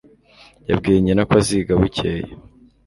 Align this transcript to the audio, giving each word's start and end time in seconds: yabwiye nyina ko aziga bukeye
yabwiye 0.69 0.97
nyina 1.01 1.21
ko 1.29 1.33
aziga 1.39 1.71
bukeye 1.79 2.27